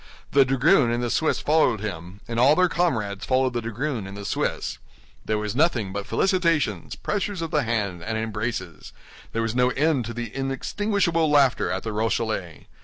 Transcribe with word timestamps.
The 0.31 0.45
dragoon 0.45 0.89
and 0.89 1.03
the 1.03 1.11
Swiss 1.11 1.41
followed 1.41 1.79
him, 1.79 2.21
and 2.27 2.39
all 2.39 2.55
their 2.55 2.67
comrades 2.67 3.23
followed 3.23 3.53
the 3.53 3.61
dragoon 3.61 4.07
and 4.07 4.17
the 4.17 4.25
Swiss. 4.25 4.79
There 5.25 5.37
was 5.37 5.55
nothing 5.55 5.93
but 5.93 6.07
felicitations, 6.07 6.95
pressures 6.95 7.43
of 7.43 7.51
the 7.51 7.61
hand, 7.61 8.01
and 8.03 8.17
embraces; 8.17 8.93
there 9.31 9.43
was 9.43 9.53
no 9.53 9.69
end 9.69 10.05
to 10.05 10.13
the 10.15 10.33
inextinguishable 10.35 11.29
laughter 11.29 11.69
at 11.69 11.83
the 11.83 11.91
Rochellais. 11.93 12.65